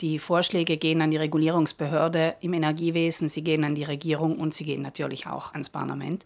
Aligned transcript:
Die 0.00 0.20
Vorschläge 0.20 0.76
gehen 0.76 1.02
an 1.02 1.10
die 1.10 1.16
Regulierungsbehörde 1.16 2.36
im 2.40 2.52
Energiewesen, 2.52 3.28
sie 3.28 3.42
gehen 3.42 3.64
an 3.64 3.74
die 3.74 3.82
Regierung 3.82 4.38
und 4.38 4.54
sie 4.54 4.64
gehen 4.64 4.82
natürlich 4.82 5.26
auch 5.26 5.52
ans 5.52 5.70
Parlament. 5.70 6.24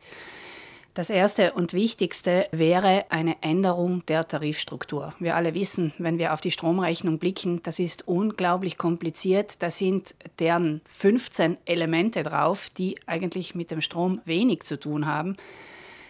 Das 0.93 1.09
Erste 1.09 1.55
und 1.55 1.73
Wichtigste 1.73 2.49
wäre 2.53 3.07
eine 3.09 3.43
Änderung 3.43 4.05
der 4.05 4.29
Tarifstruktur. 4.29 5.15
Wir 5.19 5.37
alle 5.37 5.55
wissen, 5.55 5.95
wenn 5.97 6.19
wir 6.19 6.35
auf 6.35 6.43
die 6.43 6.51
Stromrechnung 6.51 7.19
blicken, 7.19 7.63
das 7.63 7.79
ist 7.79 8.07
unglaublich 8.07 8.77
kompliziert. 8.77 9.63
Da 9.63 9.71
sind 9.71 10.15
deren 10.39 10.83
15 10.91 11.57
Elemente 11.65 12.23
drauf, 12.23 12.69
die 12.69 12.97
eigentlich 13.07 13.55
mit 13.55 13.71
dem 13.71 13.81
Strom 13.81 14.21
wenig 14.27 14.65
zu 14.65 14.79
tun 14.79 15.07
haben. 15.07 15.39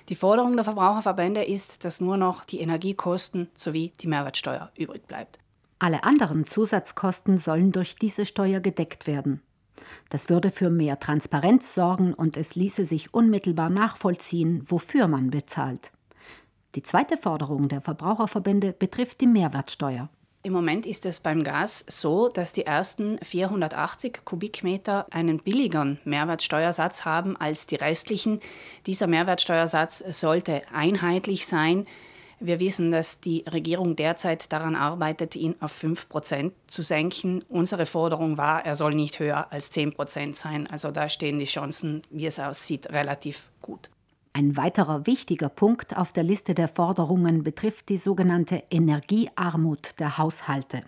Die 0.08 0.16
Forderung 0.16 0.56
der 0.56 0.64
Verbraucherverbände 0.64 1.44
ist, 1.44 1.84
dass 1.84 2.00
nur 2.00 2.16
noch 2.16 2.44
die 2.44 2.58
Energiekosten 2.58 3.48
sowie 3.54 3.92
die 4.00 4.08
Mehrwertsteuer 4.08 4.72
übrig 4.76 5.06
bleibt. 5.06 5.38
Alle 5.82 6.04
anderen 6.04 6.44
Zusatzkosten 6.44 7.38
sollen 7.38 7.72
durch 7.72 7.96
diese 7.96 8.24
Steuer 8.24 8.60
gedeckt 8.60 9.08
werden. 9.08 9.42
Das 10.10 10.28
würde 10.28 10.52
für 10.52 10.70
mehr 10.70 11.00
Transparenz 11.00 11.74
sorgen 11.74 12.14
und 12.14 12.36
es 12.36 12.54
ließe 12.54 12.86
sich 12.86 13.12
unmittelbar 13.12 13.68
nachvollziehen, 13.68 14.64
wofür 14.68 15.08
man 15.08 15.32
bezahlt. 15.32 15.90
Die 16.76 16.84
zweite 16.84 17.16
Forderung 17.16 17.68
der 17.68 17.80
Verbraucherverbände 17.80 18.72
betrifft 18.72 19.20
die 19.20 19.26
Mehrwertsteuer. 19.26 20.08
Im 20.44 20.52
Moment 20.52 20.86
ist 20.86 21.04
es 21.04 21.18
beim 21.18 21.42
Gas 21.42 21.84
so, 21.88 22.28
dass 22.28 22.52
die 22.52 22.64
ersten 22.64 23.18
480 23.20 24.24
Kubikmeter 24.24 25.08
einen 25.10 25.38
billigeren 25.38 25.98
Mehrwertsteuersatz 26.04 27.04
haben 27.04 27.36
als 27.36 27.66
die 27.66 27.74
restlichen. 27.74 28.38
Dieser 28.86 29.08
Mehrwertsteuersatz 29.08 29.98
sollte 29.98 30.62
einheitlich 30.72 31.44
sein. 31.44 31.88
Wir 32.44 32.58
wissen, 32.58 32.90
dass 32.90 33.20
die 33.20 33.44
Regierung 33.48 33.94
derzeit 33.94 34.52
daran 34.52 34.74
arbeitet, 34.74 35.36
ihn 35.36 35.54
auf 35.60 35.70
5 35.70 36.08
Prozent 36.08 36.52
zu 36.66 36.82
senken. 36.82 37.44
Unsere 37.48 37.86
Forderung 37.86 38.36
war, 38.36 38.66
er 38.66 38.74
soll 38.74 38.94
nicht 38.94 39.20
höher 39.20 39.52
als 39.52 39.70
10 39.70 39.92
Prozent 39.92 40.34
sein. 40.34 40.66
Also 40.66 40.90
da 40.90 41.08
stehen 41.08 41.38
die 41.38 41.44
Chancen, 41.44 42.02
wie 42.10 42.26
es 42.26 42.40
aussieht, 42.40 42.90
relativ 42.90 43.48
gut. 43.60 43.90
Ein 44.32 44.56
weiterer 44.56 45.06
wichtiger 45.06 45.50
Punkt 45.50 45.96
auf 45.96 46.10
der 46.10 46.24
Liste 46.24 46.54
der 46.54 46.66
Forderungen 46.66 47.44
betrifft 47.44 47.88
die 47.90 47.96
sogenannte 47.96 48.64
Energiearmut 48.70 50.00
der 50.00 50.18
Haushalte. 50.18 50.82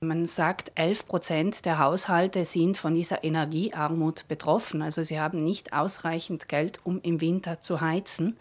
Man 0.00 0.26
sagt, 0.26 0.72
11 0.74 1.06
Prozent 1.06 1.64
der 1.64 1.78
Haushalte 1.78 2.44
sind 2.44 2.76
von 2.76 2.92
dieser 2.92 3.24
Energiearmut 3.24 4.28
betroffen. 4.28 4.82
Also 4.82 5.02
sie 5.02 5.18
haben 5.18 5.44
nicht 5.44 5.72
ausreichend 5.72 6.46
Geld, 6.48 6.80
um 6.84 7.00
im 7.00 7.22
Winter 7.22 7.60
zu 7.62 7.80
heizen. 7.80 8.36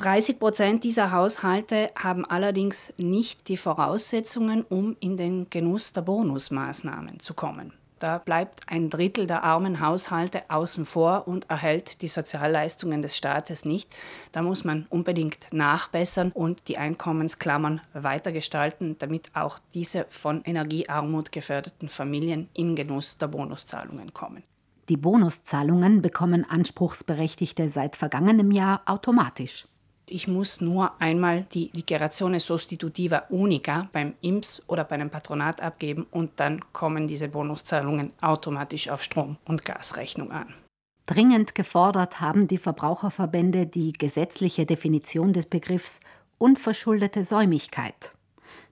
30 0.00 0.38
Prozent 0.38 0.84
dieser 0.84 1.12
Haushalte 1.12 1.90
haben 1.94 2.24
allerdings 2.24 2.94
nicht 2.96 3.48
die 3.48 3.58
Voraussetzungen, 3.58 4.64
um 4.66 4.96
in 4.98 5.18
den 5.18 5.50
Genuss 5.50 5.92
der 5.92 6.00
Bonusmaßnahmen 6.00 7.20
zu 7.20 7.34
kommen. 7.34 7.74
Da 7.98 8.16
bleibt 8.16 8.62
ein 8.66 8.88
Drittel 8.88 9.26
der 9.26 9.44
armen 9.44 9.78
Haushalte 9.80 10.44
außen 10.48 10.86
vor 10.86 11.28
und 11.28 11.50
erhält 11.50 12.00
die 12.00 12.08
Sozialleistungen 12.08 13.02
des 13.02 13.14
Staates 13.14 13.66
nicht. 13.66 13.94
Da 14.32 14.40
muss 14.40 14.64
man 14.64 14.86
unbedingt 14.88 15.48
nachbessern 15.52 16.32
und 16.32 16.68
die 16.68 16.78
Einkommensklammern 16.78 17.82
weitergestalten, 17.92 18.96
damit 18.98 19.30
auch 19.34 19.58
diese 19.74 20.06
von 20.08 20.42
Energiearmut 20.44 21.30
geförderten 21.30 21.90
Familien 21.90 22.48
in 22.54 22.74
Genuss 22.74 23.18
der 23.18 23.28
Bonuszahlungen 23.28 24.14
kommen. 24.14 24.44
Die 24.88 24.96
Bonuszahlungen 24.96 26.00
bekommen 26.00 26.46
Anspruchsberechtigte 26.48 27.68
seit 27.68 27.96
vergangenem 27.96 28.50
Jahr 28.50 28.80
automatisch. 28.86 29.66
Ich 30.12 30.26
muss 30.26 30.60
nur 30.60 31.00
einmal 31.00 31.46
die 31.52 31.70
Dichiarazione 31.70 32.40
Sostitutiva 32.40 33.26
Unica 33.28 33.88
beim 33.92 34.14
IMS 34.20 34.64
oder 34.66 34.82
bei 34.82 34.96
einem 34.96 35.08
Patronat 35.08 35.62
abgeben 35.62 36.04
und 36.10 36.32
dann 36.40 36.72
kommen 36.72 37.06
diese 37.06 37.28
Bonuszahlungen 37.28 38.12
automatisch 38.20 38.88
auf 38.88 39.04
Strom- 39.04 39.36
und 39.44 39.64
Gasrechnung 39.64 40.32
an. 40.32 40.52
Dringend 41.06 41.54
gefordert 41.54 42.20
haben 42.20 42.48
die 42.48 42.58
Verbraucherverbände 42.58 43.68
die 43.68 43.92
gesetzliche 43.92 44.66
Definition 44.66 45.32
des 45.32 45.46
Begriffs 45.46 46.00
unverschuldete 46.38 47.22
Säumigkeit. 47.22 48.12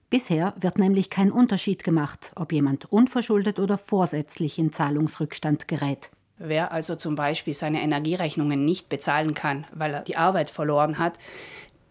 Bisher 0.09 0.53
wird 0.59 0.77
nämlich 0.77 1.09
kein 1.09 1.31
Unterschied 1.31 1.85
gemacht, 1.85 2.33
ob 2.35 2.51
jemand 2.51 2.91
unverschuldet 2.91 3.59
oder 3.59 3.77
vorsätzlich 3.77 4.59
in 4.59 4.73
Zahlungsrückstand 4.73 5.69
gerät. 5.69 6.11
Wer 6.39 6.71
also 6.71 6.95
zum 6.95 7.15
Beispiel 7.15 7.53
seine 7.53 7.81
Energierechnungen 7.81 8.63
nicht 8.63 8.87
bezahlen 8.87 9.33
kann, 9.33 9.65
weil 9.73 9.93
er 9.93 10.01
die 10.01 10.15
Arbeit 10.15 10.49
verloren 10.49 10.97
hat, 10.97 11.19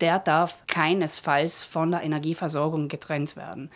der 0.00 0.18
darf 0.18 0.66
keinesfalls 0.66 1.62
von 1.62 1.90
der 1.90 2.02
Energieversorgung 2.02 2.88
getrennt 2.88 3.36
werden. 3.36 3.70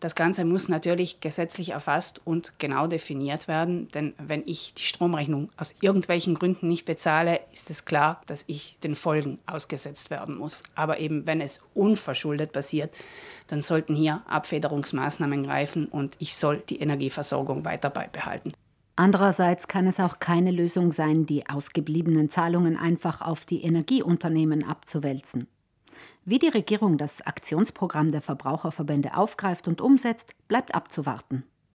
Das 0.00 0.14
Ganze 0.14 0.44
muss 0.44 0.68
natürlich 0.68 1.20
gesetzlich 1.20 1.70
erfasst 1.70 2.20
und 2.24 2.58
genau 2.58 2.86
definiert 2.86 3.48
werden, 3.48 3.88
denn 3.92 4.14
wenn 4.18 4.42
ich 4.46 4.74
die 4.74 4.82
Stromrechnung 4.82 5.50
aus 5.56 5.74
irgendwelchen 5.80 6.34
Gründen 6.34 6.68
nicht 6.68 6.84
bezahle, 6.84 7.40
ist 7.52 7.70
es 7.70 7.84
klar, 7.84 8.20
dass 8.26 8.44
ich 8.46 8.76
den 8.82 8.94
Folgen 8.94 9.38
ausgesetzt 9.46 10.10
werden 10.10 10.36
muss. 10.36 10.62
Aber 10.74 11.00
eben 11.00 11.26
wenn 11.26 11.40
es 11.40 11.66
unverschuldet 11.74 12.52
passiert, 12.52 12.94
dann 13.46 13.62
sollten 13.62 13.94
hier 13.94 14.22
Abfederungsmaßnahmen 14.26 15.44
greifen 15.44 15.86
und 15.86 16.16
ich 16.18 16.34
soll 16.36 16.62
die 16.68 16.80
Energieversorgung 16.80 17.64
weiter 17.64 17.90
beibehalten. 17.90 18.52
Andererseits 18.96 19.66
kann 19.66 19.88
es 19.88 19.98
auch 19.98 20.20
keine 20.20 20.52
Lösung 20.52 20.92
sein, 20.92 21.26
die 21.26 21.48
ausgebliebenen 21.48 22.30
Zahlungen 22.30 22.76
einfach 22.76 23.20
auf 23.20 23.44
die 23.44 23.62
Energieunternehmen 23.62 24.62
abzuwälzen. 24.62 25.48
Wie 26.24 26.38
die 26.38 26.48
Regierung 26.48 26.96
das 26.96 27.20
Aktionsprogramm 27.20 28.12
der 28.12 28.22
Verbraucherverbände 28.22 29.16
aufgreift 29.16 29.66
und 29.66 29.80
umsetzt, 29.80 30.34
bleibt 30.46 30.74
abzuwarten. 30.74 31.44